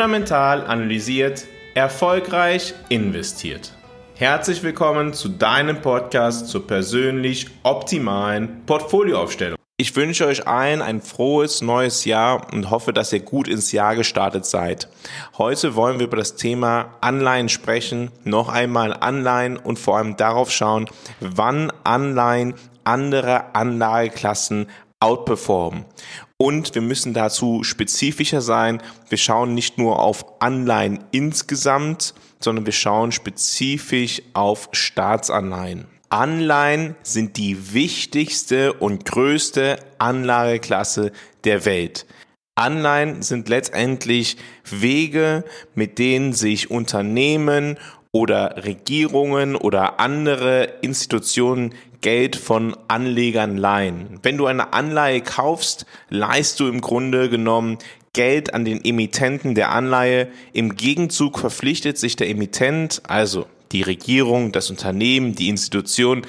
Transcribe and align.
fundamental 0.00 0.66
analysiert, 0.66 1.46
erfolgreich 1.74 2.72
investiert. 2.88 3.74
Herzlich 4.14 4.62
willkommen 4.62 5.12
zu 5.12 5.28
deinem 5.28 5.82
Podcast 5.82 6.48
zur 6.48 6.66
persönlich 6.66 7.48
optimalen 7.64 8.64
Portfolioaufstellung. 8.64 9.58
Ich 9.76 9.94
wünsche 9.94 10.26
euch 10.26 10.48
allen 10.48 10.80
ein 10.80 11.02
frohes 11.02 11.60
neues 11.60 12.06
Jahr 12.06 12.50
und 12.50 12.70
hoffe, 12.70 12.94
dass 12.94 13.12
ihr 13.12 13.20
gut 13.20 13.46
ins 13.46 13.72
Jahr 13.72 13.94
gestartet 13.94 14.46
seid. 14.46 14.88
Heute 15.36 15.74
wollen 15.74 15.98
wir 15.98 16.06
über 16.06 16.16
das 16.16 16.34
Thema 16.34 16.94
Anleihen 17.02 17.50
sprechen, 17.50 18.10
noch 18.24 18.48
einmal 18.48 18.94
Anleihen 18.94 19.58
und 19.58 19.78
vor 19.78 19.98
allem 19.98 20.16
darauf 20.16 20.50
schauen, 20.50 20.86
wann 21.20 21.70
Anleihen 21.84 22.54
andere 22.84 23.54
Anlageklassen 23.54 24.68
outperformen. 24.98 25.84
Und 26.42 26.74
wir 26.74 26.80
müssen 26.80 27.12
dazu 27.12 27.64
spezifischer 27.64 28.40
sein. 28.40 28.82
Wir 29.10 29.18
schauen 29.18 29.52
nicht 29.52 29.76
nur 29.76 29.98
auf 29.98 30.40
Anleihen 30.40 31.04
insgesamt, 31.10 32.14
sondern 32.38 32.64
wir 32.64 32.72
schauen 32.72 33.12
spezifisch 33.12 34.22
auf 34.32 34.70
Staatsanleihen. 34.72 35.84
Anleihen 36.08 36.96
sind 37.02 37.36
die 37.36 37.74
wichtigste 37.74 38.72
und 38.72 39.04
größte 39.04 39.80
Anlageklasse 39.98 41.12
der 41.44 41.66
Welt. 41.66 42.06
Anleihen 42.54 43.20
sind 43.20 43.50
letztendlich 43.50 44.38
Wege, 44.64 45.44
mit 45.74 45.98
denen 45.98 46.32
sich 46.32 46.70
Unternehmen 46.70 47.76
oder 48.12 48.64
Regierungen 48.64 49.56
oder 49.56 50.00
andere 50.00 50.64
Institutionen 50.80 51.74
Geld 52.00 52.36
von 52.36 52.76
Anlegern 52.88 53.56
leihen. 53.56 54.18
Wenn 54.22 54.36
du 54.36 54.46
eine 54.46 54.72
Anleihe 54.72 55.20
kaufst, 55.20 55.86
leihst 56.08 56.60
du 56.60 56.66
im 56.68 56.80
Grunde 56.80 57.28
genommen 57.28 57.78
Geld 58.12 58.54
an 58.54 58.64
den 58.64 58.84
Emittenten 58.84 59.54
der 59.54 59.70
Anleihe. 59.70 60.28
Im 60.52 60.76
Gegenzug 60.76 61.38
verpflichtet 61.38 61.98
sich 61.98 62.16
der 62.16 62.28
Emittent, 62.28 63.02
also 63.06 63.46
die 63.72 63.82
Regierung, 63.82 64.50
das 64.52 64.70
Unternehmen, 64.70 65.34
die 65.34 65.48
Institution, 65.48 66.22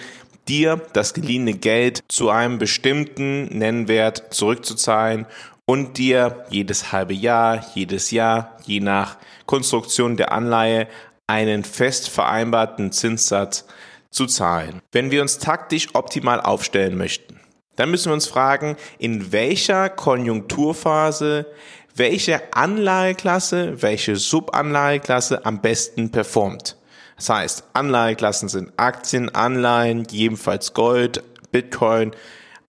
dir 0.47 0.81
das 0.93 1.13
geliehene 1.13 1.53
Geld 1.53 2.03
zu 2.07 2.29
einem 2.29 2.59
bestimmten 2.59 3.45
Nennwert 3.57 4.33
zurückzuzahlen 4.33 5.25
und 5.65 5.97
dir 5.97 6.45
jedes 6.49 6.91
halbe 6.91 7.13
Jahr, 7.13 7.65
jedes 7.73 8.11
Jahr, 8.11 8.57
je 8.65 8.79
nach 8.79 9.17
Konstruktion 9.45 10.17
der 10.17 10.31
Anleihe, 10.31 10.87
einen 11.27 11.63
fest 11.63 12.09
vereinbarten 12.09 12.91
Zinssatz 12.91 13.65
zu 14.11 14.27
zahlen. 14.27 14.81
Wenn 14.91 15.09
wir 15.09 15.21
uns 15.21 15.39
taktisch 15.39 15.87
optimal 15.93 16.39
aufstellen 16.41 16.97
möchten, 16.97 17.39
dann 17.77 17.89
müssen 17.89 18.09
wir 18.09 18.13
uns 18.13 18.27
fragen, 18.27 18.77
in 18.99 19.31
welcher 19.31 19.89
Konjunkturphase 19.89 21.47
welche 21.95 22.53
Anlageklasse, 22.53 23.81
welche 23.81 24.15
Subanlageklasse 24.15 25.45
am 25.45 25.61
besten 25.61 26.11
performt. 26.11 26.77
Das 27.15 27.29
heißt, 27.29 27.63
Anlageklassen 27.73 28.49
sind 28.49 28.71
Aktien, 28.77 29.33
Anleihen, 29.35 30.05
jedenfalls 30.09 30.73
Gold, 30.73 31.23
Bitcoin, 31.51 32.11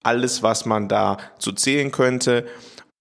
alles, 0.02 0.42
was 0.42 0.66
man 0.66 0.88
da 0.88 1.18
zu 1.38 1.52
zählen 1.52 1.90
könnte. 1.92 2.46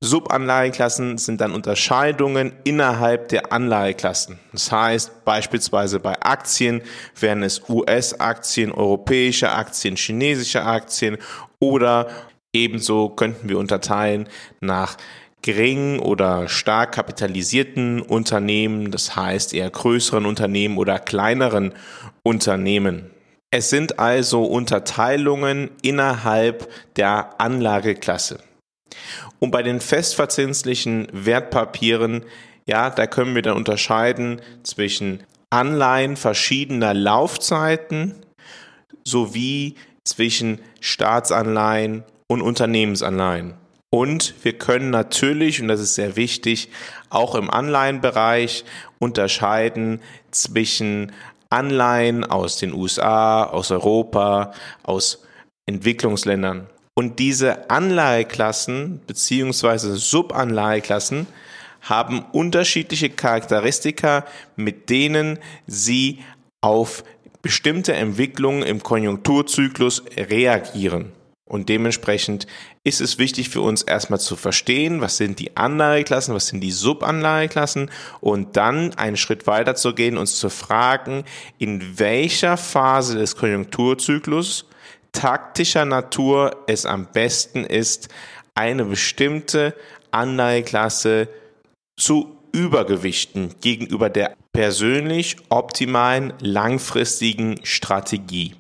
Subanlageklassen 0.04 1.20
sind 1.20 1.42
dann 1.42 1.52
Unterscheidungen 1.52 2.54
innerhalb 2.64 3.30
der 3.30 3.54
Anlageklassen. 3.54 4.40
Das 4.52 4.72
heißt, 4.72 5.24
beispielsweise 5.26 6.00
bei 6.00 6.20
Aktien 6.22 6.82
wären 7.20 7.44
es 7.44 7.70
US-Aktien, 7.70 8.72
europäische 8.72 9.52
Aktien, 9.52 9.96
chinesische 9.96 10.64
Aktien 10.64 11.20
oder 11.60 12.10
ebenso 12.52 13.10
könnten 13.10 13.48
wir 13.48 13.60
unterteilen 13.60 14.28
nach 14.60 14.98
gering 15.44 16.00
oder 16.00 16.48
stark 16.50 16.94
kapitalisierten 16.94 18.02
Unternehmen, 18.02 18.90
das 18.90 19.16
heißt 19.16 19.54
eher 19.54 19.70
größeren 19.70 20.26
Unternehmen 20.26 20.80
oder 20.80 20.98
kleineren 20.98 21.74
Unternehmen. 22.24 23.12
Es 23.52 23.70
sind 23.70 24.00
also 24.00 24.46
Unterteilungen 24.46 25.70
innerhalb 25.84 26.70
der 26.96 27.40
Anlageklasse. 27.40 28.40
Und 29.44 29.50
bei 29.50 29.64
den 29.64 29.82
festverzinslichen 29.82 31.08
Wertpapieren, 31.12 32.26
ja, 32.68 32.92
da 32.92 33.08
können 33.08 33.34
wir 33.34 33.42
dann 33.42 33.58
unterscheiden 33.58 34.40
zwischen 34.62 35.24
Anleihen 35.50 36.16
verschiedener 36.16 36.94
Laufzeiten 36.94 38.16
sowie 39.04 39.76
zwischen 40.04 40.60
Staatsanleihen 40.80 42.04
und 42.28 42.44
Unternehmensanleihen. 42.44 43.56
Und 43.90 44.36
wir 44.44 44.58
können 44.60 44.92
natürlich, 44.92 45.60
und 45.60 45.68
das 45.68 45.82
ist 45.82 45.96
sehr 45.96 46.16
wichtig, 46.16 46.70
auch 47.10 47.34
im 47.34 47.50
Anleihenbereich 47.50 48.64
unterscheiden 49.00 50.02
zwischen 50.30 51.14
Anleihen 51.50 52.24
aus 52.24 52.58
den 52.58 52.74
USA, 52.74 53.44
aus 53.44 53.72
Europa, 53.72 54.54
aus 54.84 55.24
Entwicklungsländern. 55.66 56.68
Und 56.94 57.20
diese 57.20 57.70
Anleiheklassen 57.70 59.02
beziehungsweise 59.08 59.96
Subanleiheklassen 59.96 61.28
haben 61.82 62.26
unterschiedliche 62.32 63.10
Charakteristika, 63.10 64.26
mit 64.56 64.90
denen 64.90 65.40
sie 65.68 66.20
auf 66.62 67.04
bestimmte 67.42 67.94
Entwicklungen 67.94 68.62
im 68.62 68.84
Konjunkturzyklus 68.84 70.04
reagieren. 70.16 71.12
Und 71.46 71.68
dementsprechend 71.68 72.48
ist 72.86 73.02
es 73.02 73.18
wichtig 73.18 73.50
für 73.50 73.60
uns 73.60 73.82
erstmal 73.82 74.22
zu 74.22 74.38
verstehen, 74.38 75.02
was 75.02 75.18
sind 75.18 75.38
die 75.40 75.58
Anlageklassen, 75.58 76.34
was 76.34 76.48
sind 76.48 76.62
die 76.62 76.72
Subanlageklassen 76.72 77.92
und 78.22 78.56
dann 78.56 78.94
einen 78.94 79.18
Schritt 79.18 79.48
weiter 79.48 79.76
zu 79.76 79.94
gehen, 79.94 80.18
uns 80.18 80.40
zu 80.40 80.50
fragen, 80.50 81.26
in 81.58 82.00
welcher 82.00 82.56
Phase 82.56 83.18
des 83.18 83.36
Konjunkturzyklus 83.36 84.66
taktischer 85.12 85.86
Natur 85.86 86.64
es 86.68 86.86
am 86.86 87.08
besten 87.12 87.64
ist, 87.64 88.10
eine 88.56 88.86
bestimmte 88.86 89.76
Anlageklasse 90.12 91.30
zu 91.98 92.38
übergewichten 92.52 93.56
gegenüber 93.62 94.10
der 94.10 94.36
persönlich 94.52 95.38
optimalen 95.50 96.34
langfristigen 96.40 97.60
Strategie. 97.64 98.56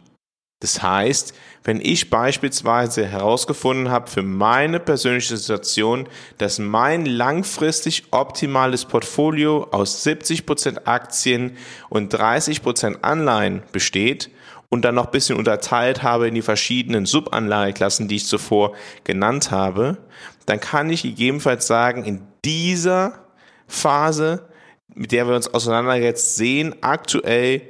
Das 0.61 0.81
heißt, 0.81 1.34
wenn 1.63 1.81
ich 1.81 2.09
beispielsweise 2.09 3.06
herausgefunden 3.06 3.90
habe 3.90 4.09
für 4.09 4.22
meine 4.22 4.79
persönliche 4.79 5.35
Situation, 5.38 6.07
dass 6.38 6.59
mein 6.59 7.06
langfristig 7.06 8.03
optimales 8.11 8.85
Portfolio 8.85 9.67
aus 9.72 10.06
70% 10.06 10.85
Aktien 10.85 11.57
und 11.90 12.13
30% 12.13 13.01
Anleihen 13.01 13.63
besteht 13.72 14.29
und 14.72 14.84
dann 14.84 14.96
noch 14.96 15.06
ein 15.08 15.12
bisschen 15.12 15.38
unterteilt 15.38 16.02
habe 16.02 16.30
in 16.30 16.34
die 16.34 16.42
verschiedenen 16.42 17.06
Subanlageklassen, 17.06 18.08
die 18.08 18.16
ich 18.16 18.26
zuvor 18.26 18.74
genannt 19.04 19.52
habe, 19.52 19.98
dann 20.46 20.59
kann 20.59 20.90
ich 20.90 21.04
gegebenenfalls 21.04 21.68
sagen, 21.68 22.06
in 22.06 22.22
dieser 22.44 23.20
Phase, 23.68 24.48
mit 24.96 25.12
der 25.12 25.28
wir 25.28 25.36
uns 25.36 25.54
auseinandergesetzt 25.54 26.38
sehen, 26.38 26.74
aktuell 26.82 27.62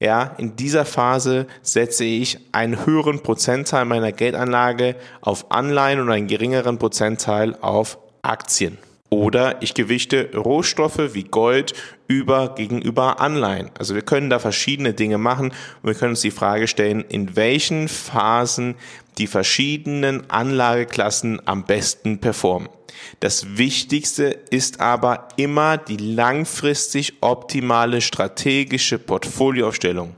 ja, 0.00 0.34
in 0.36 0.56
dieser 0.56 0.84
Phase 0.84 1.46
setze 1.62 2.04
ich 2.04 2.38
einen 2.52 2.84
höheren 2.84 3.22
Prozentteil 3.22 3.84
meiner 3.84 4.12
Geldanlage 4.12 4.96
auf 5.20 5.50
Anleihen 5.50 6.00
und 6.00 6.10
einen 6.10 6.26
geringeren 6.26 6.78
Prozentteil 6.78 7.56
auf 7.60 7.98
Aktien. 8.20 8.76
Oder 9.08 9.62
ich 9.62 9.74
gewichte 9.74 10.30
Rohstoffe 10.34 11.14
wie 11.14 11.22
Gold 11.22 11.74
über 12.08 12.54
gegenüber 12.54 13.20
Anleihen. 13.20 13.70
Also 13.78 13.94
wir 13.94 14.02
können 14.02 14.30
da 14.30 14.38
verschiedene 14.38 14.94
Dinge 14.94 15.18
machen 15.18 15.52
und 15.82 15.88
wir 15.88 15.94
können 15.94 16.10
uns 16.10 16.22
die 16.22 16.32
Frage 16.32 16.66
stellen, 16.66 17.04
in 17.08 17.36
welchen 17.36 17.88
Phasen 17.88 18.74
die 19.18 19.28
verschiedenen 19.28 20.28
Anlageklassen 20.28 21.40
am 21.46 21.64
besten 21.64 22.18
performen. 22.20 22.68
Das 23.20 23.56
Wichtigste 23.56 24.24
ist 24.50 24.80
aber 24.80 25.28
immer 25.36 25.78
die 25.78 25.96
langfristig 25.96 27.14
optimale 27.20 28.00
strategische 28.00 28.98
Portfolioaufstellung. 28.98 30.14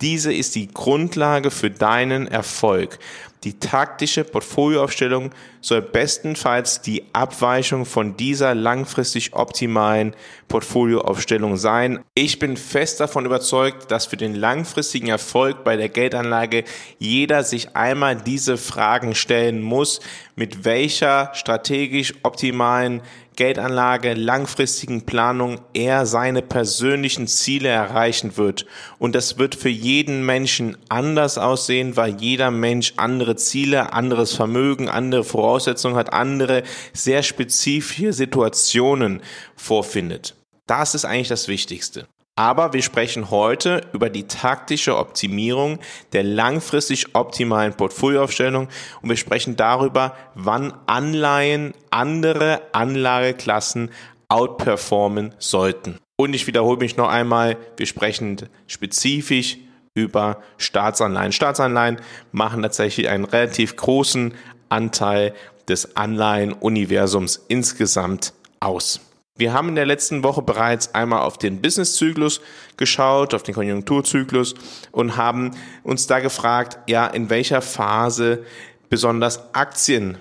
Diese 0.00 0.32
ist 0.32 0.54
die 0.54 0.68
Grundlage 0.68 1.50
für 1.50 1.70
deinen 1.70 2.26
Erfolg. 2.26 2.98
Die 3.44 3.58
taktische 3.58 4.24
Portfolioaufstellung 4.24 5.30
soll 5.66 5.82
bestenfalls 5.82 6.80
die 6.80 7.02
Abweichung 7.12 7.86
von 7.86 8.16
dieser 8.16 8.54
langfristig 8.54 9.34
optimalen 9.34 10.14
Portfolioaufstellung 10.46 11.56
sein. 11.56 12.04
Ich 12.14 12.38
bin 12.38 12.56
fest 12.56 13.00
davon 13.00 13.26
überzeugt, 13.26 13.90
dass 13.90 14.06
für 14.06 14.16
den 14.16 14.36
langfristigen 14.36 15.08
Erfolg 15.08 15.64
bei 15.64 15.76
der 15.76 15.88
Geldanlage 15.88 16.62
jeder 17.00 17.42
sich 17.42 17.74
einmal 17.74 18.14
diese 18.14 18.58
Fragen 18.58 19.16
stellen 19.16 19.60
muss, 19.60 19.98
mit 20.36 20.64
welcher 20.64 21.32
strategisch 21.34 22.14
optimalen 22.22 23.02
Geldanlage, 23.36 24.14
langfristigen 24.14 25.02
Planung 25.02 25.60
er 25.74 26.06
seine 26.06 26.40
persönlichen 26.40 27.26
Ziele 27.26 27.68
erreichen 27.68 28.38
wird. 28.38 28.66
Und 28.98 29.14
das 29.14 29.38
wird 29.38 29.54
für 29.54 29.68
jeden 29.68 30.24
Menschen 30.24 30.78
anders 30.88 31.36
aussehen, 31.36 31.96
weil 31.96 32.16
jeder 32.18 32.50
Mensch 32.50 32.94
andere 32.96 33.36
Ziele, 33.36 33.92
anderes 33.92 34.32
Vermögen, 34.32 34.88
andere 34.88 35.22
Voraussetzungen 35.22 35.55
hat, 35.96 36.12
andere 36.12 36.62
sehr 36.92 37.22
spezifische 37.22 38.12
Situationen 38.12 39.22
vorfindet. 39.54 40.34
Das 40.66 40.94
ist 40.94 41.04
eigentlich 41.04 41.28
das 41.28 41.48
Wichtigste. 41.48 42.06
Aber 42.38 42.74
wir 42.74 42.82
sprechen 42.82 43.30
heute 43.30 43.80
über 43.94 44.10
die 44.10 44.26
taktische 44.26 44.98
Optimierung 44.98 45.78
der 46.12 46.22
langfristig 46.22 47.14
optimalen 47.14 47.72
Portfolioaufstellung 47.72 48.68
und 49.00 49.08
wir 49.08 49.16
sprechen 49.16 49.56
darüber, 49.56 50.14
wann 50.34 50.74
Anleihen 50.86 51.72
andere 51.90 52.60
Anlageklassen 52.72 53.90
outperformen 54.28 55.34
sollten. 55.38 55.98
Und 56.16 56.34
ich 56.34 56.46
wiederhole 56.46 56.78
mich 56.78 56.98
noch 56.98 57.08
einmal, 57.08 57.56
wir 57.78 57.86
sprechen 57.86 58.36
spezifisch 58.66 59.56
über 59.94 60.42
Staatsanleihen. 60.58 61.32
Staatsanleihen 61.32 62.00
machen 62.32 62.62
tatsächlich 62.62 63.08
einen 63.08 63.24
relativ 63.24 63.76
großen 63.76 64.34
Anteil 64.68 65.34
des 65.68 65.96
Anleihenuniversums 65.96 67.44
insgesamt 67.48 68.32
aus. 68.60 69.00
Wir 69.38 69.52
haben 69.52 69.68
in 69.68 69.74
der 69.74 69.84
letzten 69.84 70.22
Woche 70.22 70.40
bereits 70.40 70.94
einmal 70.94 71.20
auf 71.20 71.36
den 71.36 71.60
Businesszyklus 71.60 72.40
geschaut, 72.78 73.34
auf 73.34 73.42
den 73.42 73.54
Konjunkturzyklus 73.54 74.54
und 74.92 75.16
haben 75.16 75.50
uns 75.82 76.06
da 76.06 76.20
gefragt, 76.20 76.78
ja, 76.88 77.06
in 77.06 77.28
welcher 77.28 77.60
Phase 77.60 78.44
besonders 78.88 79.54
Aktien 79.54 80.16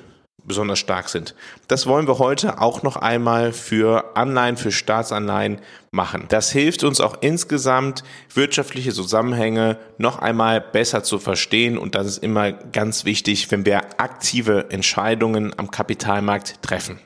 besonders 0.45 0.79
stark 0.79 1.09
sind. 1.09 1.35
Das 1.67 1.87
wollen 1.87 2.07
wir 2.07 2.19
heute 2.19 2.61
auch 2.61 2.83
noch 2.83 2.97
einmal 2.97 3.53
für 3.53 4.15
Anleihen, 4.15 4.57
für 4.57 4.71
Staatsanleihen 4.71 5.59
machen. 5.91 6.25
Das 6.29 6.51
hilft 6.51 6.83
uns 6.83 7.01
auch 7.01 7.17
insgesamt, 7.21 8.03
wirtschaftliche 8.33 8.93
Zusammenhänge 8.93 9.77
noch 9.97 10.19
einmal 10.19 10.61
besser 10.61 11.03
zu 11.03 11.19
verstehen 11.19 11.77
und 11.77 11.95
das 11.95 12.07
ist 12.07 12.23
immer 12.23 12.51
ganz 12.51 13.05
wichtig, 13.05 13.49
wenn 13.51 13.65
wir 13.65 13.99
aktive 13.99 14.69
Entscheidungen 14.69 15.57
am 15.57 15.71
Kapitalmarkt 15.71 16.61
treffen. 16.61 16.99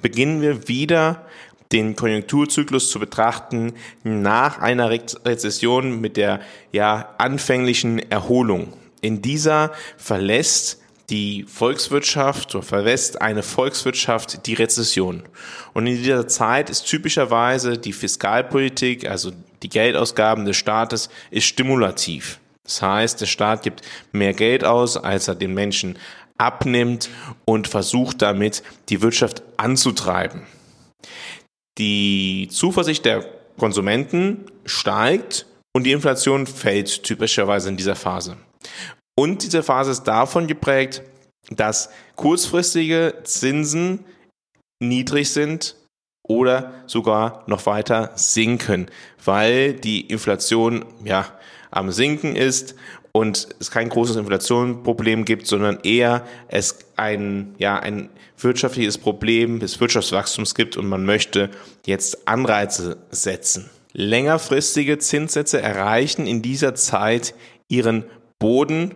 Beginnen 0.00 0.42
wir 0.42 0.68
wieder 0.68 1.26
den 1.72 1.96
Konjunkturzyklus 1.96 2.90
zu 2.90 3.00
betrachten 3.00 3.72
nach 4.04 4.60
einer 4.60 4.90
Rezession 4.90 6.00
mit 6.00 6.16
der 6.16 6.40
ja 6.72 7.14
anfänglichen 7.18 7.98
Erholung. 8.10 8.72
In 9.00 9.22
dieser 9.22 9.72
verlässt 9.96 10.80
die 11.10 11.44
Volkswirtschaft 11.44 12.54
oder 12.54 12.64
verlässt 12.64 13.20
eine 13.20 13.42
Volkswirtschaft 13.42 14.46
die 14.46 14.54
Rezession. 14.54 15.22
Und 15.72 15.86
in 15.86 15.96
dieser 15.96 16.26
Zeit 16.28 16.70
ist 16.70 16.86
typischerweise 16.86 17.78
die 17.78 17.92
Fiskalpolitik, 17.92 19.08
also 19.08 19.32
die 19.62 19.68
Geldausgaben 19.68 20.44
des 20.44 20.56
Staates, 20.56 21.08
ist 21.30 21.44
stimulativ. 21.44 22.40
Das 22.64 22.82
heißt, 22.82 23.20
der 23.20 23.26
Staat 23.26 23.62
gibt 23.62 23.82
mehr 24.12 24.34
Geld 24.34 24.64
aus, 24.64 24.96
als 24.96 25.28
er 25.28 25.36
den 25.36 25.54
Menschen 25.54 25.98
abnimmt 26.38 27.08
und 27.44 27.68
versucht 27.68 28.20
damit, 28.22 28.62
die 28.88 29.00
Wirtschaft 29.00 29.42
anzutreiben. 29.56 30.42
Die 31.78 32.48
Zuversicht 32.50 33.04
der 33.04 33.24
Konsumenten 33.58 34.46
steigt 34.64 35.46
und 35.72 35.84
die 35.84 35.92
Inflation 35.92 36.46
fällt 36.46 37.04
typischerweise 37.04 37.68
in 37.68 37.76
dieser 37.76 37.96
Phase. 37.96 38.36
Und 39.18 39.42
diese 39.42 39.62
Phase 39.62 39.90
ist 39.90 40.04
davon 40.04 40.46
geprägt, 40.46 41.02
dass 41.50 41.90
kurzfristige 42.16 43.20
Zinsen 43.24 44.04
niedrig 44.80 45.30
sind 45.30 45.76
oder 46.22 46.72
sogar 46.86 47.44
noch 47.46 47.66
weiter 47.66 48.12
sinken, 48.16 48.90
weil 49.24 49.74
die 49.74 50.02
Inflation 50.02 50.84
ja 51.04 51.26
am 51.70 51.90
sinken 51.92 52.36
ist 52.36 52.74
und 53.12 53.48
es 53.58 53.70
kein 53.70 53.88
großes 53.88 54.16
Inflationsproblem 54.16 55.24
gibt, 55.24 55.46
sondern 55.46 55.78
eher 55.82 56.26
es 56.48 56.78
ein 56.96 57.54
ja 57.58 57.78
ein 57.78 58.10
wirtschaftliches 58.38 58.98
Problem 58.98 59.60
des 59.60 59.80
Wirtschaftswachstums 59.80 60.54
gibt 60.54 60.76
und 60.76 60.86
man 60.86 61.06
möchte 61.06 61.50
jetzt 61.86 62.28
Anreize 62.28 62.98
setzen. 63.10 63.70
Längerfristige 63.92 64.98
Zinssätze 64.98 65.62
erreichen 65.62 66.26
in 66.26 66.42
dieser 66.42 66.74
Zeit 66.74 67.34
ihren 67.68 68.04
Boden 68.38 68.94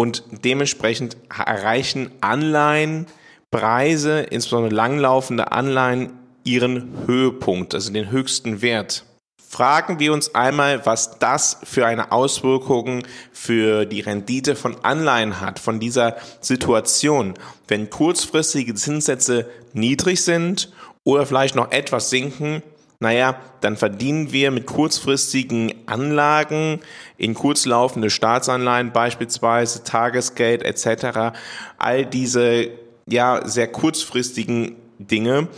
und 0.00 0.24
dementsprechend 0.30 1.18
erreichen 1.28 2.10
Anleihenpreise, 2.22 4.20
insbesondere 4.20 4.74
langlaufende 4.74 5.52
Anleihen, 5.52 6.14
ihren 6.42 7.06
Höhepunkt, 7.06 7.74
also 7.74 7.92
den 7.92 8.10
höchsten 8.10 8.62
Wert. 8.62 9.04
Fragen 9.46 9.98
wir 9.98 10.14
uns 10.14 10.34
einmal, 10.34 10.86
was 10.86 11.18
das 11.18 11.58
für 11.64 11.84
eine 11.84 12.12
Auswirkung 12.12 13.02
für 13.30 13.84
die 13.84 14.00
Rendite 14.00 14.56
von 14.56 14.82
Anleihen 14.82 15.38
hat, 15.42 15.58
von 15.58 15.80
dieser 15.80 16.16
Situation, 16.40 17.34
wenn 17.68 17.90
kurzfristige 17.90 18.74
Zinssätze 18.74 19.50
niedrig 19.74 20.24
sind 20.24 20.72
oder 21.04 21.26
vielleicht 21.26 21.56
noch 21.56 21.72
etwas 21.72 22.08
sinken, 22.08 22.62
naja, 23.00 23.40
dann 23.62 23.78
verdienen 23.78 24.30
wir 24.30 24.50
mit 24.50 24.66
kurzfristigen 24.66 25.72
Anlagen 25.86 26.80
in 27.16 27.32
kurzlaufende 27.32 28.10
Staatsanleihen 28.10 28.92
beispielsweise, 28.92 29.84
Tagesgeld 29.84 30.62
etc., 30.62 31.34
all 31.78 32.04
diese 32.04 32.68
ja 33.06 33.40
sehr 33.48 33.68
kurzfristigen 33.68 34.76
Dinge 34.98 35.48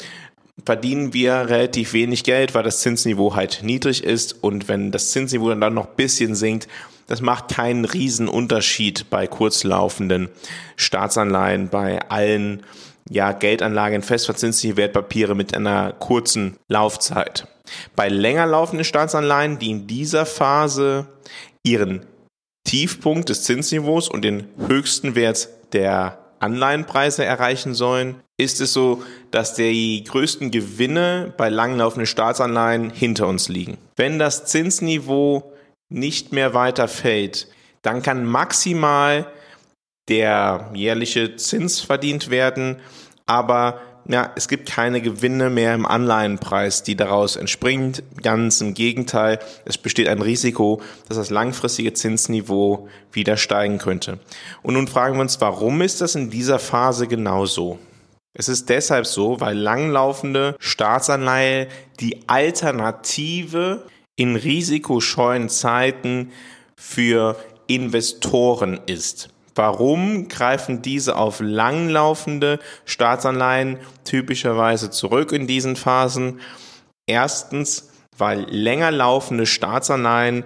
verdienen 0.64 1.12
wir 1.12 1.48
relativ 1.48 1.92
wenig 1.92 2.22
Geld, 2.22 2.54
weil 2.54 2.62
das 2.62 2.80
Zinsniveau 2.80 3.34
halt 3.34 3.60
niedrig 3.62 4.04
ist 4.04 4.44
und 4.44 4.68
wenn 4.68 4.92
das 4.92 5.10
Zinsniveau 5.10 5.52
dann 5.54 5.74
noch 5.74 5.88
ein 5.88 5.96
bisschen 5.96 6.36
sinkt, 6.36 6.68
das 7.08 7.20
macht 7.20 7.48
keinen 7.48 7.84
riesen 7.84 8.28
Unterschied 8.28 9.10
bei 9.10 9.26
kurzlaufenden 9.26 10.28
Staatsanleihen, 10.76 11.68
bei 11.68 12.00
allen 12.08 12.62
ja, 13.08 13.32
Geldanlagen, 13.32 14.02
festverzinsliche 14.02 14.76
Wertpapiere 14.76 15.34
mit 15.34 15.54
einer 15.54 15.93
kurzen 15.93 16.56
Laufzeit. 16.69 17.46
Bei 17.96 18.08
länger 18.08 18.46
laufenden 18.46 18.84
Staatsanleihen, 18.84 19.58
die 19.58 19.70
in 19.70 19.87
dieser 19.87 20.26
Phase 20.26 21.06
ihren 21.62 22.06
Tiefpunkt 22.64 23.28
des 23.28 23.44
Zinsniveaus 23.44 24.08
und 24.08 24.22
den 24.22 24.49
höchsten 24.69 25.14
Wert 25.14 25.49
der 25.72 26.19
Anleihenpreise 26.38 27.25
erreichen 27.25 27.75
sollen, 27.75 28.16
ist 28.37 28.60
es 28.60 28.72
so, 28.72 29.02
dass 29.31 29.55
die 29.55 30.02
größten 30.05 30.50
Gewinne 30.50 31.32
bei 31.37 31.48
langlaufenden 31.48 32.06
Staatsanleihen 32.06 32.90
hinter 32.90 33.28
uns 33.28 33.48
liegen. 33.48 33.78
Wenn 33.96 34.19
das 34.19 34.46
Zinsniveau 34.46 35.53
nicht 35.88 36.32
mehr 36.32 36.55
weiter 36.55 36.88
fällt, 36.88 37.48
dann 37.82 38.03
kann 38.03 38.24
maximal 38.24 39.26
der 40.08 40.70
jährliche 40.74 41.36
Zins 41.36 41.81
verdient 41.81 42.31
werden, 42.31 42.81
aber 43.26 43.81
ja, 44.08 44.32
es 44.34 44.48
gibt 44.48 44.69
keine 44.69 45.00
Gewinne 45.00 45.48
mehr 45.48 45.74
im 45.74 45.86
Anleihenpreis, 45.86 46.82
die 46.82 46.96
daraus 46.96 47.36
entspringt. 47.36 48.02
Ganz 48.20 48.60
im 48.60 48.74
Gegenteil, 48.74 49.38
es 49.64 49.79
besteht 49.79 50.08
ein 50.08 50.22
Risiko, 50.22 50.82
dass 51.08 51.17
das 51.17 51.31
langfristige 51.31 51.93
Zinsniveau 51.93 52.88
wieder 53.12 53.36
steigen 53.36 53.79
könnte. 53.79 54.19
Und 54.62 54.74
nun 54.74 54.88
fragen 54.88 55.17
wir 55.17 55.20
uns, 55.20 55.41
warum 55.41 55.82
ist 55.82 56.00
das 56.00 56.17
in 56.17 56.31
dieser 56.31 56.58
Phase 56.58 57.06
genauso? 57.06 57.79
Es 58.34 58.48
ist 58.48 58.70
deshalb 58.70 59.06
so, 59.06 59.41
weil 59.41 59.56
langlaufende 59.56 60.56
Staatsanleihe 60.58 61.69
die 62.00 62.29
Alternative 62.29 63.84
in 64.17 64.36
risikoscheuen 64.36 65.48
Zeiten 65.48 66.32
für 66.76 67.36
Investoren 67.67 68.81
ist. 68.86 69.31
Warum 69.54 70.28
greifen 70.28 70.82
diese 70.82 71.16
auf 71.16 71.40
langlaufende 71.40 72.58
Staatsanleihen 72.84 73.78
typischerweise 74.04 74.90
zurück 74.90 75.32
in 75.32 75.46
diesen 75.46 75.76
Phasen? 75.76 76.40
Erstens, 77.06 77.90
weil 78.16 78.46
länger 78.48 78.90
laufende 78.90 79.46
Staatsanleihen 79.46 80.44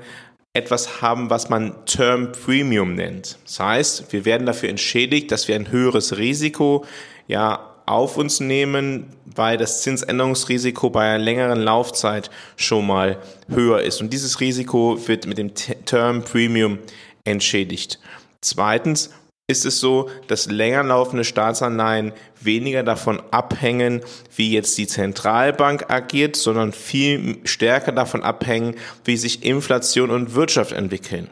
etwas 0.55 1.03
haben, 1.03 1.31
was 1.31 1.51
man 1.51 1.85
Term 1.85 2.33
Premium 2.33 2.95
nennt. 2.95 3.39
Das 3.45 3.61
heißt, 3.61 4.13
wir 4.13 4.25
werden 4.25 4.47
dafür 4.47 4.71
entschädigt, 4.71 5.31
dass 5.31 5.49
wir 5.49 5.55
ein 5.55 5.71
höheres 5.71 6.17
Risiko 6.17 6.85
ja 7.29 7.75
auf 7.85 8.17
uns 8.17 8.41
nehmen, 8.41 9.07
weil 9.25 9.59
das 9.59 9.83
Zinsänderungsrisiko 9.83 10.91
bei 10.91 11.05
einer 11.05 11.23
längeren 11.23 11.61
Laufzeit 11.61 12.31
schon 12.57 12.87
mal 12.87 13.19
höher 13.49 13.83
ist. 13.83 14.01
Und 14.01 14.13
dieses 14.13 14.41
Risiko 14.41 14.99
wird 15.07 15.27
mit 15.27 15.39
dem 15.39 15.55
Term 15.55 16.25
Premium 16.25 16.79
entschädigt. 17.25 18.01
Zweitens 18.41 19.11
ist 19.49 19.65
es 19.65 19.79
so, 19.79 20.11
dass 20.27 20.51
länger 20.51 20.83
laufende 20.83 21.25
Staatsanleihen 21.25 22.13
weniger 22.41 22.83
davon 22.83 23.23
abhängen, 23.31 24.03
wie 24.35 24.53
jetzt 24.53 24.77
die 24.77 24.89
Zentralbank 24.89 25.89
agiert, 25.89 26.35
sondern 26.35 26.73
viel 26.73 27.39
stärker 27.45 27.93
davon 27.93 28.25
abhängen, 28.25 28.75
wie 29.05 29.17
sich 29.17 29.45
Inflation 29.45 30.11
und 30.11 30.35
Wirtschaft 30.35 30.73
entwickeln. 30.73 31.31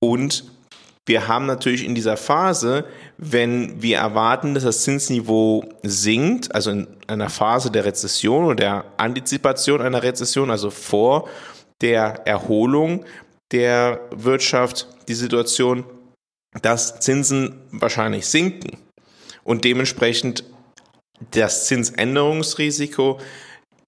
Und 0.00 0.44
wir 1.04 1.28
haben 1.28 1.46
natürlich 1.46 1.84
in 1.84 1.94
dieser 1.94 2.16
Phase, 2.16 2.84
wenn 3.18 3.82
wir 3.82 3.98
erwarten, 3.98 4.54
dass 4.54 4.62
das 4.62 4.82
Zinsniveau 4.84 5.64
sinkt, 5.82 6.54
also 6.54 6.70
in 6.70 6.86
einer 7.08 7.28
Phase 7.28 7.70
der 7.70 7.84
Rezession 7.84 8.44
oder 8.44 8.54
der 8.54 8.84
Antizipation 8.96 9.82
einer 9.82 10.02
Rezession, 10.02 10.50
also 10.50 10.70
vor 10.70 11.28
der 11.80 12.22
Erholung 12.24 13.04
der 13.52 14.00
Wirtschaft, 14.10 14.88
die 15.08 15.14
Situation, 15.14 15.84
dass 16.60 17.00
Zinsen 17.00 17.60
wahrscheinlich 17.70 18.26
sinken 18.26 18.78
und 19.44 19.64
dementsprechend 19.64 20.44
das 21.30 21.66
Zinsänderungsrisiko 21.66 23.18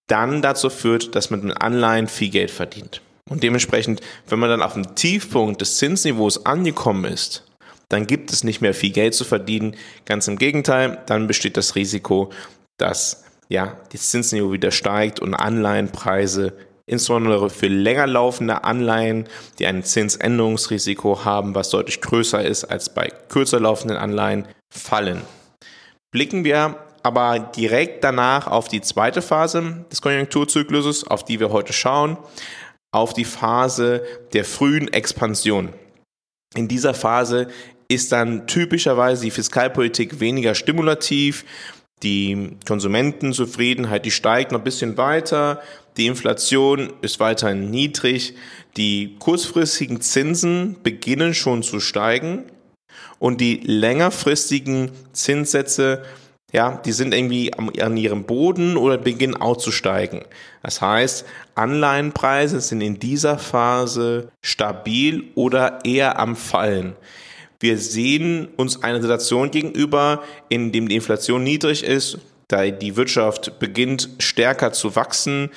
dann 0.07 0.43
dazu 0.43 0.71
führt, 0.71 1.15
dass 1.15 1.31
man 1.31 1.45
mit 1.45 1.61
Anleihen 1.61 2.09
viel 2.09 2.31
Geld 2.31 2.51
verdient. 2.51 3.01
Und 3.29 3.43
dementsprechend, 3.43 4.01
wenn 4.29 4.39
man 4.39 4.51
dann 4.51 4.63
auf 4.63 4.75
dem 4.75 4.95
Tiefpunkt 4.95 5.61
des 5.61 5.79
Zinsniveaus 5.79 6.45
angekommen 6.45 7.07
ist, 7.07 7.45
dann 7.89 8.07
gibt 8.07 8.33
es 8.33 8.45
nicht 8.45 8.61
mehr 8.61 8.75
viel 8.75 8.93
Geld 8.93 9.15
zu 9.15 9.25
verdienen. 9.25 9.77
Ganz 10.05 10.29
im 10.29 10.37
Gegenteil, 10.37 11.03
dann 11.07 11.27
besteht 11.27 11.57
das 11.57 11.75
Risiko, 11.75 12.31
dass 12.77 13.25
ja, 13.49 13.79
das 13.93 14.11
Zinsniveau 14.11 14.53
wieder 14.53 14.71
steigt 14.71 15.21
und 15.21 15.35
Anleihenpreise, 15.35 16.55
insbesondere 16.87 17.51
für 17.51 17.69
länger 17.69 18.07
laufende 18.07 18.65
Anleihen, 18.65 19.29
die 19.59 19.67
ein 19.67 19.83
Zinsänderungsrisiko 19.83 21.25
haben, 21.25 21.55
was 21.55 21.71
deutlich 21.71 22.01
größer 22.01 22.45
ist 22.45 22.65
als 22.65 22.93
bei 22.93 23.11
kürzer 23.29 23.61
laufenden 23.61 23.97
Anleihen, 23.97 24.47
fallen. 24.71 25.23
Blicken 26.13 26.45
wir 26.45 26.79
aber 27.03 27.39
direkt 27.39 28.03
danach 28.03 28.47
auf 28.47 28.69
die 28.69 28.81
zweite 28.81 29.21
Phase 29.21 29.85
des 29.91 30.01
Konjunkturzykluses, 30.01 31.07
auf 31.07 31.25
die 31.25 31.39
wir 31.39 31.51
heute 31.51 31.73
schauen, 31.73 32.17
auf 32.93 33.13
die 33.13 33.25
Phase 33.25 34.03
der 34.33 34.45
frühen 34.45 34.93
Expansion. 34.93 35.71
In 36.55 36.69
dieser 36.69 36.95
Phase 36.95 37.49
ist 37.89 38.13
dann 38.13 38.47
typischerweise 38.47 39.25
die 39.25 39.31
Fiskalpolitik 39.31 40.21
weniger 40.21 40.55
stimulativ, 40.55 41.45
die 42.03 42.57
Konsumentenzufriedenheit, 42.67 44.05
die 44.05 44.11
steigt 44.11 44.53
noch 44.53 44.61
ein 44.61 44.65
bisschen 44.65 44.97
weiter, 44.97 45.61
die 45.97 46.07
Inflation 46.07 46.93
ist 47.03 47.21
weiterhin 47.21 47.71
niedrig, 47.71 48.35
die 48.77 49.17
kurzfristigen 49.19 50.01
Zinsen 50.01 50.77
beginnen 50.83 51.35
schon 51.35 51.63
zu 51.63 51.81
steigen 51.81 52.45
und 53.19 53.41
die 53.41 53.61
längerfristigen 53.65 54.91
Zinssätze 55.13 56.03
ja, 56.55 56.81
die 56.85 56.93
sind 56.93 57.13
irgendwie 57.13 57.53
an 57.53 57.97
ihrem 57.97 58.23
Boden 58.27 58.77
oder 58.77 58.97
beginnen 58.97 59.35
auch 59.35 59.57
zu 59.57 59.73
steigen. 59.73 60.23
Das 60.63 60.81
heißt, 60.81 61.27
Anleihenpreise 61.57 62.61
sind 62.61 62.81
in 62.81 63.01
dieser 63.01 63.39
Phase 63.39 64.29
stabil 64.41 65.25
oder 65.35 65.81
eher 65.85 66.21
am 66.21 66.37
Fallen. 66.37 66.95
Wir 67.59 67.77
sehen 67.77 68.47
uns 68.57 68.85
eine 68.85 69.03
Situation 69.03 69.51
gegenüber, 69.51 70.23
in 70.49 70.71
dem 70.71 70.89
die 70.89 70.95
Inflation 70.95 71.43
niedrig 71.43 71.83
ist, 71.83 72.19
da 72.47 72.65
die 72.65 72.95
Wirtschaft 72.95 73.59
beginnt 73.59 74.11
stärker 74.21 74.73
zu 74.73 74.95
wachsen 74.95 75.51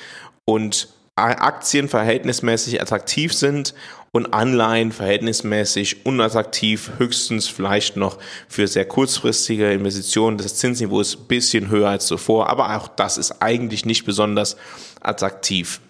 und 0.48 0.88
Aktien 1.14 1.90
verhältnismäßig 1.90 2.80
attraktiv 2.80 3.34
sind 3.34 3.74
und 4.12 4.32
Anleihen 4.32 4.92
verhältnismäßig 4.92 6.06
unattraktiv, 6.06 6.92
höchstens 6.96 7.48
vielleicht 7.48 7.96
noch 7.96 8.16
für 8.48 8.66
sehr 8.66 8.86
kurzfristige 8.86 9.70
Investitionen. 9.70 10.38
Das 10.38 10.54
Zinsniveau 10.54 11.02
ist 11.02 11.18
ein 11.18 11.26
bisschen 11.26 11.68
höher 11.68 11.90
als 11.90 12.06
zuvor, 12.06 12.48
aber 12.48 12.74
auch 12.74 12.88
das 12.88 13.18
ist 13.18 13.42
eigentlich 13.42 13.84
nicht 13.84 14.06
besonders 14.06 14.56
attraktiv. 15.02 15.82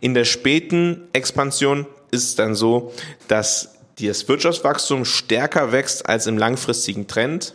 In 0.00 0.14
der 0.14 0.24
späten 0.24 1.06
Expansion 1.12 1.86
ist 2.10 2.24
es 2.24 2.34
dann 2.34 2.56
so, 2.56 2.92
dass 3.28 3.76
das 4.00 4.26
Wirtschaftswachstum 4.26 5.04
stärker 5.04 5.70
wächst 5.70 6.08
als 6.08 6.26
im 6.26 6.38
langfristigen 6.38 7.06
Trend 7.06 7.54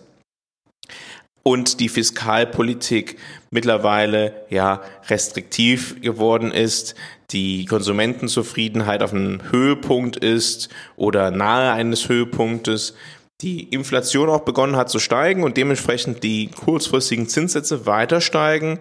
und 1.44 1.82
die 1.82 1.90
Fiskalpolitik 1.90 3.18
mittlerweile 3.50 4.46
ja 4.50 4.82
restriktiv 5.10 6.02
geworden 6.02 6.52
ist, 6.52 6.96
die 7.32 7.66
Konsumentenzufriedenheit 7.66 9.04
auf 9.04 9.14
einem 9.14 9.52
Höhepunkt 9.52 10.18
ist 10.18 10.70
oder 10.96 11.32
nahe 11.32 11.72
eines 11.72 12.08
Höhepunktes, 12.08 12.96
die 13.42 13.64
Inflation 13.64 14.30
auch 14.30 14.42
begonnen 14.42 14.78
hat 14.78 14.90
zu 14.90 15.00
steigen 15.00 15.44
und 15.44 15.58
dementsprechend 15.58 16.24
die 16.24 16.50
kurzfristigen 16.50 17.28
Zinssätze 17.28 17.86
weiter 17.86 18.22
steigen 18.22 18.80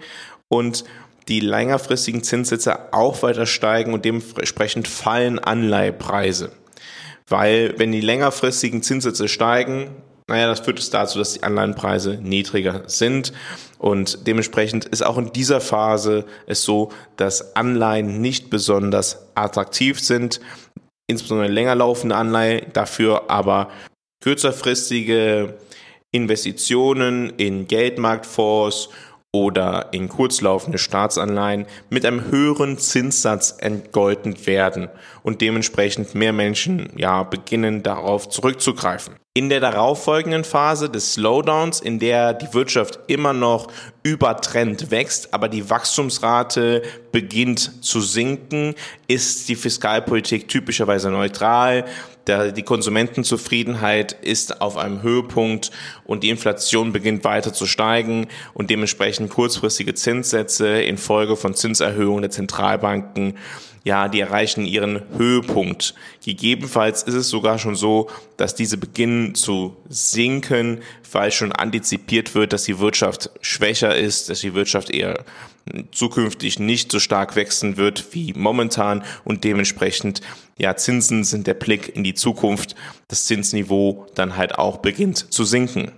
und 0.48 0.84
die 1.28 1.40
längerfristigen 1.40 2.22
Zinssätze 2.22 2.92
auch 2.92 3.22
weiter 3.22 3.46
steigen 3.46 3.92
und 3.92 4.04
dementsprechend 4.04 4.86
fallen 4.86 5.38
Anleihepreise. 5.38 6.52
Weil 7.28 7.74
wenn 7.78 7.90
die 7.90 8.00
längerfristigen 8.00 8.82
Zinssätze 8.82 9.26
steigen, 9.26 9.90
naja, 10.28 10.48
das 10.48 10.60
führt 10.60 10.78
es 10.78 10.90
dazu, 10.90 11.18
dass 11.18 11.34
die 11.34 11.42
Anleihenpreise 11.42 12.18
niedriger 12.20 12.82
sind. 12.86 13.32
Und 13.78 14.26
dementsprechend 14.26 14.84
ist 14.86 15.02
auch 15.02 15.18
in 15.18 15.32
dieser 15.32 15.60
Phase 15.60 16.24
es 16.46 16.62
so, 16.64 16.90
dass 17.16 17.54
Anleihen 17.54 18.20
nicht 18.20 18.50
besonders 18.50 19.28
attraktiv 19.34 20.00
sind, 20.00 20.40
insbesondere 21.06 21.48
länger 21.48 21.76
laufende 21.76 22.16
Anleihen, 22.16 22.66
dafür 22.72 23.30
aber 23.30 23.70
kürzerfristige 24.20 25.54
Investitionen 26.10 27.30
in 27.36 27.68
Geldmarktfonds 27.68 28.88
oder 29.36 29.88
in 29.92 30.08
kurzlaufende 30.08 30.78
Staatsanleihen 30.78 31.66
mit 31.90 32.06
einem 32.06 32.30
höheren 32.30 32.78
Zinssatz 32.78 33.54
entgolten 33.58 34.46
werden 34.46 34.88
und 35.22 35.42
dementsprechend 35.42 36.14
mehr 36.14 36.32
Menschen 36.32 36.90
ja 36.96 37.22
beginnen 37.22 37.82
darauf 37.82 38.30
zurückzugreifen. 38.30 39.16
In 39.34 39.50
der 39.50 39.60
darauffolgenden 39.60 40.44
Phase 40.44 40.88
des 40.88 41.12
Slowdowns, 41.12 41.80
in 41.80 41.98
der 41.98 42.32
die 42.32 42.54
Wirtschaft 42.54 42.98
immer 43.08 43.34
noch 43.34 43.66
über 44.02 44.40
wächst, 44.90 45.34
aber 45.34 45.50
die 45.50 45.68
Wachstumsrate 45.68 46.82
beginnt 47.12 47.84
zu 47.84 48.00
sinken, 48.00 48.74
ist 49.06 49.50
die 49.50 49.56
Fiskalpolitik 49.56 50.48
typischerweise 50.48 51.10
neutral 51.10 51.84
der, 52.26 52.52
die 52.52 52.62
Konsumentenzufriedenheit 52.62 54.12
ist 54.12 54.60
auf 54.60 54.76
einem 54.76 55.02
Höhepunkt 55.02 55.70
und 56.04 56.22
die 56.22 56.30
Inflation 56.30 56.92
beginnt 56.92 57.24
weiter 57.24 57.52
zu 57.52 57.66
steigen 57.66 58.26
und 58.54 58.70
dementsprechend 58.70 59.30
kurzfristige 59.30 59.94
Zinssätze 59.94 60.82
infolge 60.82 61.36
von 61.36 61.54
Zinserhöhungen 61.54 62.22
der 62.22 62.30
Zentralbanken 62.30 63.34
ja, 63.86 64.08
die 64.08 64.18
erreichen 64.18 64.66
ihren 64.66 65.00
Höhepunkt. 65.16 65.94
Gegebenenfalls 66.24 67.04
ist 67.04 67.14
es 67.14 67.28
sogar 67.28 67.60
schon 67.60 67.76
so, 67.76 68.10
dass 68.36 68.56
diese 68.56 68.78
beginnen 68.78 69.36
zu 69.36 69.76
sinken, 69.88 70.80
weil 71.12 71.30
schon 71.30 71.52
antizipiert 71.52 72.34
wird, 72.34 72.52
dass 72.52 72.64
die 72.64 72.80
Wirtschaft 72.80 73.30
schwächer 73.42 73.94
ist, 73.94 74.28
dass 74.28 74.40
die 74.40 74.54
Wirtschaft 74.54 74.90
eher 74.90 75.24
zukünftig 75.90 76.58
nicht 76.58 76.92
so 76.92 76.98
stark 76.98 77.36
wachsen 77.36 77.76
wird 77.76 78.14
wie 78.14 78.32
momentan. 78.34 79.02
Und 79.24 79.44
dementsprechend 79.44 80.20
ja 80.58 80.76
Zinsen 80.76 81.24
sind 81.24 81.46
der 81.46 81.54
Blick 81.54 81.94
in 81.94 82.04
die 82.04 82.14
Zukunft, 82.14 82.74
das 83.08 83.26
Zinsniveau 83.26 84.06
dann 84.14 84.36
halt 84.36 84.58
auch 84.58 84.78
beginnt 84.78 85.32
zu 85.32 85.44
sinken. 85.44 85.92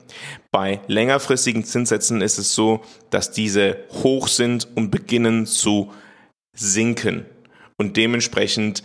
Bei 0.50 0.80
längerfristigen 0.86 1.64
Zinssätzen 1.64 2.20
ist 2.20 2.38
es 2.38 2.54
so, 2.54 2.82
dass 3.10 3.30
diese 3.30 3.84
hoch 4.02 4.28
sind 4.28 4.68
und 4.74 4.90
beginnen 4.90 5.46
zu 5.46 5.92
sinken. 6.54 7.26
Und 7.76 7.96
dementsprechend 7.96 8.82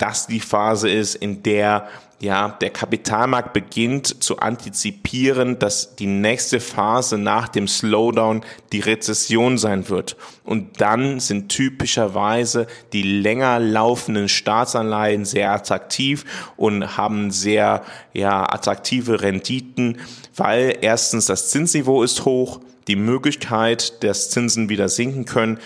das 0.00 0.26
die 0.26 0.40
Phase 0.40 0.90
ist, 0.90 1.14
in 1.14 1.42
der 1.42 1.88
ja, 2.22 2.50
der 2.60 2.68
Kapitalmarkt 2.68 3.54
beginnt 3.54 4.22
zu 4.22 4.40
antizipieren, 4.40 5.58
dass 5.58 5.96
die 5.96 6.06
nächste 6.06 6.60
Phase 6.60 7.16
nach 7.16 7.48
dem 7.48 7.66
Slowdown 7.66 8.44
die 8.72 8.80
Rezession 8.80 9.56
sein 9.56 9.88
wird. 9.88 10.18
Und 10.44 10.82
dann 10.82 11.18
sind 11.18 11.48
typischerweise 11.48 12.66
die 12.92 13.02
länger 13.02 13.58
laufenden 13.58 14.28
Staatsanleihen 14.28 15.24
sehr 15.24 15.50
attraktiv 15.50 16.52
und 16.58 16.98
haben 16.98 17.30
sehr 17.30 17.84
ja, 18.12 18.42
attraktive 18.42 19.22
Renditen, 19.22 19.98
weil 20.36 20.76
erstens 20.82 21.24
das 21.24 21.48
Zinsniveau 21.48 22.02
ist 22.02 22.26
hoch, 22.26 22.60
die 22.86 22.96
Möglichkeit, 22.96 24.04
dass 24.04 24.28
Zinsen 24.28 24.68
wieder 24.68 24.90
sinken 24.90 25.24
können, 25.24 25.58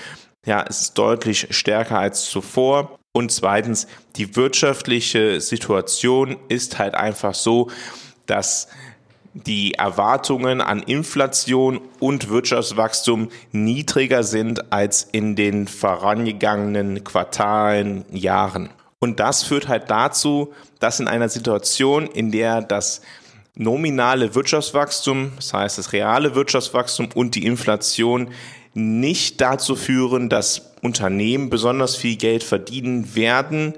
ja, 0.46 0.60
ist 0.60 0.94
deutlich 0.98 1.48
stärker 1.50 1.98
als 1.98 2.26
zuvor. 2.26 2.96
Und 3.16 3.30
zweitens, 3.30 3.86
die 4.16 4.34
wirtschaftliche 4.34 5.40
Situation 5.40 6.36
ist 6.48 6.80
halt 6.80 6.96
einfach 6.96 7.32
so, 7.34 7.70
dass 8.26 8.66
die 9.34 9.74
Erwartungen 9.74 10.60
an 10.60 10.80
Inflation 10.82 11.80
und 12.00 12.28
Wirtschaftswachstum 12.28 13.28
niedriger 13.52 14.24
sind 14.24 14.72
als 14.72 15.06
in 15.12 15.36
den 15.36 15.68
vorangegangenen 15.68 17.04
Quartalen, 17.04 18.04
Jahren. 18.10 18.70
Und 18.98 19.20
das 19.20 19.44
führt 19.44 19.68
halt 19.68 19.90
dazu, 19.90 20.52
dass 20.80 20.98
in 20.98 21.06
einer 21.06 21.28
Situation, 21.28 22.08
in 22.08 22.32
der 22.32 22.62
das 22.62 23.00
nominale 23.54 24.34
Wirtschaftswachstum, 24.34 25.34
das 25.36 25.54
heißt 25.54 25.78
das 25.78 25.92
reale 25.92 26.34
Wirtschaftswachstum 26.34 27.10
und 27.14 27.36
die 27.36 27.46
Inflation 27.46 28.30
nicht 28.72 29.40
dazu 29.40 29.76
führen, 29.76 30.28
dass 30.28 30.73
Unternehmen 30.84 31.48
besonders 31.48 31.96
viel 31.96 32.16
Geld 32.16 32.44
verdienen 32.44 33.16
werden, 33.16 33.74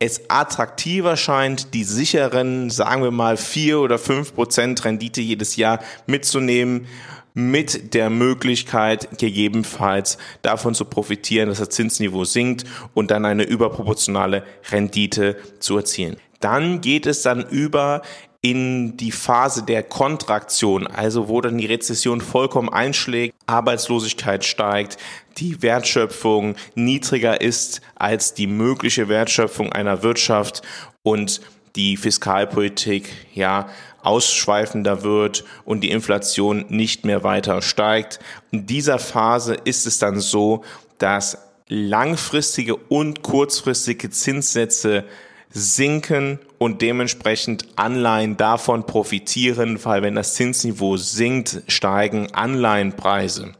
es 0.00 0.28
attraktiver 0.28 1.16
scheint, 1.16 1.74
die 1.74 1.84
sicheren, 1.84 2.70
sagen 2.70 3.04
wir 3.04 3.12
mal, 3.12 3.36
vier 3.36 3.78
oder 3.78 4.00
fünf 4.00 4.34
Prozent 4.34 4.84
Rendite 4.84 5.20
jedes 5.20 5.54
Jahr 5.54 5.78
mitzunehmen, 6.08 6.88
mit 7.34 7.94
der 7.94 8.10
Möglichkeit 8.10 9.16
gegebenenfalls 9.18 10.18
davon 10.42 10.74
zu 10.74 10.86
profitieren, 10.86 11.48
dass 11.48 11.60
das 11.60 11.68
Zinsniveau 11.68 12.24
sinkt 12.24 12.64
und 12.94 13.12
dann 13.12 13.24
eine 13.24 13.44
überproportionale 13.44 14.42
Rendite 14.72 15.36
zu 15.60 15.76
erzielen. 15.76 16.16
Dann 16.40 16.80
geht 16.80 17.06
es 17.06 17.22
dann 17.22 17.48
über 17.48 18.02
in 18.42 18.96
die 18.96 19.12
Phase 19.12 19.62
der 19.62 19.84
Kontraktion, 19.84 20.88
also 20.88 21.28
wo 21.28 21.40
dann 21.40 21.58
die 21.58 21.66
Rezession 21.66 22.20
vollkommen 22.20 22.68
einschlägt, 22.68 23.34
Arbeitslosigkeit 23.46 24.44
steigt, 24.44 24.98
die 25.38 25.62
Wertschöpfung 25.62 26.56
niedriger 26.74 27.40
ist 27.40 27.80
als 27.94 28.34
die 28.34 28.48
mögliche 28.48 29.08
Wertschöpfung 29.08 29.72
einer 29.72 30.02
Wirtschaft 30.02 30.62
und 31.04 31.40
die 31.76 31.96
Fiskalpolitik 31.96 33.08
ja 33.32 33.68
ausschweifender 34.02 35.04
wird 35.04 35.44
und 35.64 35.80
die 35.82 35.90
Inflation 35.90 36.66
nicht 36.68 37.04
mehr 37.04 37.22
weiter 37.22 37.62
steigt. 37.62 38.18
In 38.50 38.66
dieser 38.66 38.98
Phase 38.98 39.54
ist 39.54 39.86
es 39.86 40.00
dann 40.00 40.18
so, 40.18 40.64
dass 40.98 41.38
langfristige 41.68 42.74
und 42.74 43.22
kurzfristige 43.22 44.10
Zinssätze 44.10 45.04
sinken 45.52 46.38
und 46.58 46.82
dementsprechend 46.82 47.66
Anleihen 47.76 48.36
davon 48.36 48.86
profitieren, 48.86 49.78
weil 49.84 50.02
wenn 50.02 50.14
das 50.14 50.34
Zinsniveau 50.34 50.96
sinkt, 50.96 51.62
steigen 51.68 52.32
Anleihenpreise. 52.32 53.52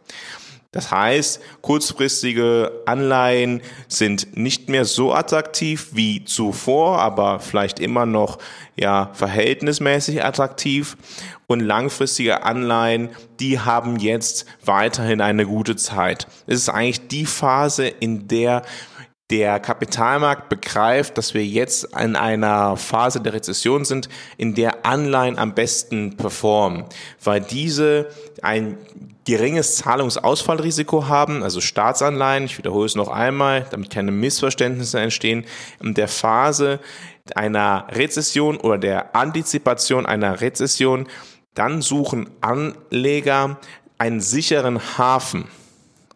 Das 0.73 0.91
heißt, 0.91 1.43
kurzfristige 1.61 2.73
Anleihen 2.87 3.61
sind 3.89 4.39
nicht 4.39 4.71
mehr 4.71 4.87
so 4.87 5.13
attraktiv 5.13 5.91
wie 5.93 6.25
zuvor, 6.25 6.99
aber 6.99 7.41
vielleicht 7.41 7.79
immer 7.79 8.07
noch 8.07 8.39
ja 8.75 9.11
verhältnismäßig 9.13 10.25
attraktiv 10.25 10.97
und 11.47 11.61
langfristige 11.61 12.45
Anleihen, 12.45 13.11
die 13.39 13.61
haben 13.61 13.97
jetzt 13.99 14.47
weiterhin 14.65 15.21
eine 15.21 15.45
gute 15.45 15.77
Zeit. 15.77 16.27
Es 16.47 16.61
ist 16.61 16.71
eigentlich 16.71 17.07
die 17.09 17.27
Phase, 17.27 17.87
in 17.87 18.27
der 18.29 18.63
der 19.31 19.61
Kapitalmarkt 19.61 20.49
begreift, 20.49 21.17
dass 21.17 21.33
wir 21.33 21.45
jetzt 21.45 21.85
in 21.99 22.17
einer 22.17 22.77
Phase 22.77 23.21
der 23.21 23.33
Rezession 23.33 23.85
sind, 23.85 24.09
in 24.37 24.55
der 24.55 24.85
Anleihen 24.85 25.39
am 25.39 25.55
besten 25.55 26.17
performen, 26.17 26.85
weil 27.23 27.41
diese 27.41 28.09
ein 28.43 28.77
geringes 29.25 29.77
Zahlungsausfallrisiko 29.77 31.07
haben, 31.09 31.43
also 31.43 31.61
Staatsanleihen, 31.61 32.45
ich 32.45 32.59
wiederhole 32.59 32.87
es 32.87 32.95
noch 32.95 33.09
einmal, 33.09 33.67
damit 33.71 33.91
keine 33.91 34.11
Missverständnisse 34.11 35.01
entstehen, 35.01 35.45
in 35.83 35.95
der 35.95 36.09
Phase 36.09 36.81
einer 37.35 37.87
Rezession 37.91 38.57
oder 38.57 38.79
der 38.79 39.15
Antizipation 39.15 40.07
einer 40.07 40.41
Rezession, 40.41 41.07
dann 41.55 41.83
suchen 41.83 42.31
Anleger 42.41 43.59
einen 43.99 44.21
sicheren 44.21 44.99
Hafen. 44.99 45.47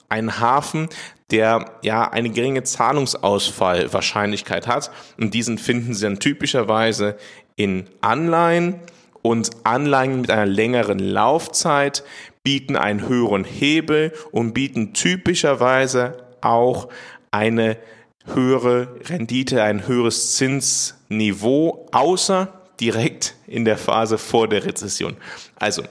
Einen 0.08 0.40
Hafen, 0.40 0.88
der 1.30 1.72
ja 1.82 2.08
eine 2.08 2.30
geringe 2.30 2.62
Zahlungsausfallwahrscheinlichkeit 2.62 4.66
hat. 4.66 4.90
Und 5.18 5.34
diesen 5.34 5.58
finden 5.58 5.92
Sie 5.94 6.02
dann 6.02 6.20
typischerweise 6.20 7.16
in 7.56 7.84
Anleihen 8.00 8.80
und 9.22 9.50
Anleihen 9.64 10.20
mit 10.20 10.30
einer 10.30 10.46
längeren 10.46 11.00
Laufzeit 11.00 12.04
bieten 12.44 12.76
einen 12.76 13.08
höheren 13.08 13.42
Hebel 13.42 14.12
und 14.30 14.52
bieten 14.52 14.92
typischerweise 14.92 16.24
auch 16.40 16.88
eine 17.32 17.76
höhere 18.26 19.00
Rendite, 19.08 19.64
ein 19.64 19.88
höheres 19.88 20.36
Zinsniveau, 20.36 21.88
außer 21.90 22.52
direkt 22.80 23.34
in 23.48 23.64
der 23.64 23.78
Phase 23.78 24.16
vor 24.16 24.46
der 24.46 24.64
Rezession. 24.64 25.16
Also 25.56 25.82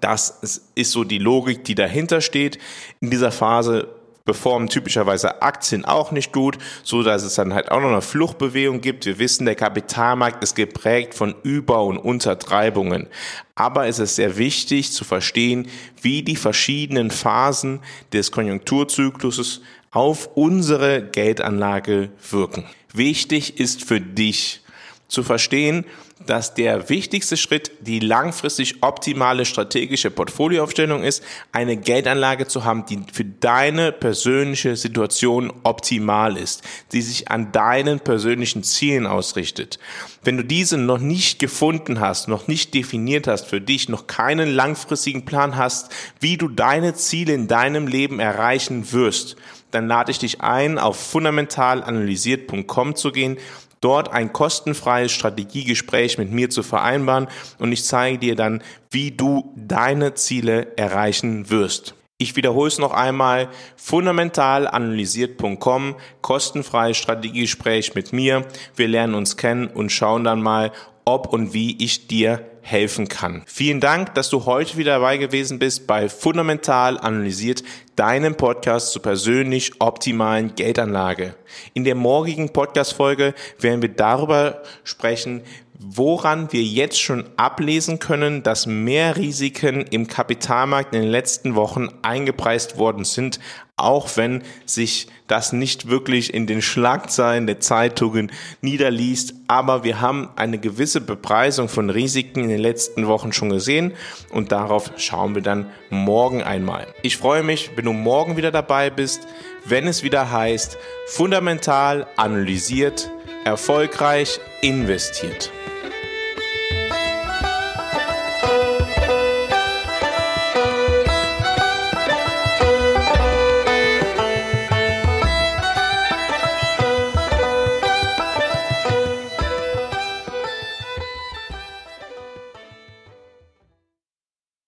das 0.00 0.68
ist 0.74 0.92
so 0.92 1.04
die 1.04 1.18
Logik, 1.18 1.64
die 1.64 1.74
dahinter 1.74 2.20
steht. 2.20 2.58
In 3.00 3.10
dieser 3.10 3.32
Phase 3.32 3.88
performen 4.24 4.68
typischerweise 4.68 5.42
Aktien 5.42 5.84
auch 5.84 6.10
nicht 6.10 6.32
gut, 6.32 6.56
so 6.82 7.02
dass 7.02 7.22
es 7.22 7.34
dann 7.34 7.52
halt 7.52 7.70
auch 7.70 7.80
noch 7.80 7.90
eine 7.90 8.00
Fluchtbewegung 8.00 8.80
gibt. 8.80 9.04
Wir 9.04 9.18
wissen, 9.18 9.44
der 9.44 9.54
Kapitalmarkt 9.54 10.42
ist 10.42 10.56
geprägt 10.56 11.14
von 11.14 11.34
Über- 11.42 11.84
und 11.84 11.98
Untertreibungen. 11.98 13.08
Aber 13.54 13.86
es 13.86 13.98
ist 13.98 14.16
sehr 14.16 14.38
wichtig 14.38 14.92
zu 14.92 15.04
verstehen, 15.04 15.68
wie 16.00 16.22
die 16.22 16.36
verschiedenen 16.36 17.10
Phasen 17.10 17.80
des 18.12 18.32
Konjunkturzykluses 18.32 19.60
auf 19.90 20.30
unsere 20.34 21.02
Geldanlage 21.02 22.08
wirken. 22.30 22.64
Wichtig 22.92 23.60
ist 23.60 23.84
für 23.84 24.00
dich 24.00 24.62
zu 25.08 25.22
verstehen, 25.22 25.84
dass 26.26 26.54
der 26.54 26.88
wichtigste 26.88 27.36
Schritt 27.36 27.70
die 27.80 28.00
langfristig 28.00 28.82
optimale 28.82 29.44
strategische 29.44 30.10
Portfolioaufstellung 30.10 31.02
ist, 31.02 31.22
eine 31.52 31.76
Geldanlage 31.76 32.46
zu 32.46 32.64
haben, 32.64 32.86
die 32.86 33.00
für 33.12 33.24
deine 33.24 33.92
persönliche 33.92 34.76
Situation 34.76 35.52
optimal 35.62 36.36
ist, 36.36 36.62
die 36.92 37.02
sich 37.02 37.30
an 37.30 37.52
deinen 37.52 38.00
persönlichen 38.00 38.62
Zielen 38.62 39.06
ausrichtet. 39.06 39.78
Wenn 40.22 40.36
du 40.36 40.44
diese 40.44 40.78
noch 40.78 40.98
nicht 40.98 41.38
gefunden 41.38 42.00
hast, 42.00 42.28
noch 42.28 42.48
nicht 42.48 42.74
definiert 42.74 43.26
hast 43.26 43.46
für 43.46 43.60
dich, 43.60 43.88
noch 43.88 44.06
keinen 44.06 44.54
langfristigen 44.54 45.24
Plan 45.24 45.56
hast, 45.56 45.92
wie 46.20 46.36
du 46.36 46.48
deine 46.48 46.94
Ziele 46.94 47.34
in 47.34 47.48
deinem 47.48 47.86
Leben 47.86 48.20
erreichen 48.20 48.92
wirst, 48.92 49.36
dann 49.74 49.88
lade 49.88 50.12
ich 50.12 50.20
dich 50.20 50.40
ein, 50.40 50.78
auf 50.78 50.96
fundamentalanalysiert.com 50.96 52.94
zu 52.94 53.10
gehen 53.10 53.38
dort 53.84 54.12
ein 54.12 54.32
kostenfreies 54.32 55.12
Strategiegespräch 55.12 56.18
mit 56.18 56.32
mir 56.32 56.50
zu 56.50 56.62
vereinbaren 56.62 57.28
und 57.58 57.72
ich 57.72 57.84
zeige 57.84 58.18
dir 58.18 58.34
dann, 58.34 58.62
wie 58.90 59.10
du 59.10 59.52
deine 59.56 60.14
Ziele 60.14 60.76
erreichen 60.76 61.50
wirst. 61.50 61.94
Ich 62.16 62.36
wiederhole 62.36 62.68
es 62.68 62.78
noch 62.78 62.92
einmal, 62.92 63.48
fundamentalanalysiert.com, 63.76 65.96
kostenfreies 66.22 66.96
Strategiegespräch 66.96 67.96
mit 67.96 68.12
mir. 68.12 68.46
Wir 68.76 68.86
lernen 68.86 69.14
uns 69.14 69.36
kennen 69.36 69.66
und 69.66 69.90
schauen 69.90 70.22
dann 70.22 70.40
mal, 70.40 70.70
ob 71.04 71.32
und 71.32 71.52
wie 71.52 71.82
ich 71.82 72.06
dir 72.06 72.44
helfen 72.62 73.08
kann. 73.08 73.42
Vielen 73.46 73.80
Dank, 73.80 74.14
dass 74.14 74.30
du 74.30 74.46
heute 74.46 74.78
wieder 74.78 74.94
dabei 74.94 75.18
gewesen 75.18 75.58
bist 75.58 75.86
bei 75.86 76.08
Fundamental 76.08 76.98
Analysiert, 76.98 77.62
deinem 77.94 78.36
Podcast 78.36 78.92
zur 78.92 79.02
persönlich 79.02 79.72
optimalen 79.80 80.54
Geldanlage. 80.54 81.34
In 81.74 81.84
der 81.84 81.94
morgigen 81.94 82.52
Podcast-Folge 82.52 83.34
werden 83.60 83.82
wir 83.82 83.90
darüber 83.90 84.62
sprechen, 84.82 85.42
woran 85.78 86.52
wir 86.52 86.62
jetzt 86.62 87.00
schon 87.00 87.28
ablesen 87.36 87.98
können, 87.98 88.42
dass 88.42 88.66
mehr 88.66 89.16
Risiken 89.16 89.82
im 89.82 90.06
Kapitalmarkt 90.06 90.94
in 90.94 91.02
den 91.02 91.10
letzten 91.10 91.54
Wochen 91.56 91.88
eingepreist 92.00 92.78
worden 92.78 93.04
sind, 93.04 93.40
auch 93.76 94.16
wenn 94.16 94.42
sich 94.64 95.08
das 95.26 95.52
nicht 95.52 95.88
wirklich 95.88 96.34
in 96.34 96.46
den 96.46 96.60
Schlagzeilen 96.60 97.46
der 97.46 97.60
Zeitungen 97.60 98.30
niederliest. 98.60 99.34
Aber 99.48 99.84
wir 99.84 100.00
haben 100.00 100.28
eine 100.36 100.58
gewisse 100.58 101.00
Bepreisung 101.00 101.68
von 101.68 101.90
Risiken 101.90 102.44
in 102.44 102.50
den 102.50 102.60
letzten 102.60 103.06
Wochen 103.06 103.32
schon 103.32 103.50
gesehen 103.50 103.92
und 104.30 104.52
darauf 104.52 104.90
schauen 104.96 105.34
wir 105.34 105.42
dann 105.42 105.70
morgen 105.90 106.42
einmal. 106.42 106.86
Ich 107.02 107.16
freue 107.16 107.42
mich, 107.42 107.70
wenn 107.76 107.86
du 107.86 107.92
morgen 107.92 108.36
wieder 108.36 108.50
dabei 108.50 108.90
bist, 108.90 109.26
wenn 109.64 109.86
es 109.86 110.02
wieder 110.02 110.30
heißt, 110.30 110.76
fundamental 111.06 112.06
analysiert, 112.16 113.10
erfolgreich 113.44 114.40
investiert. 114.60 115.50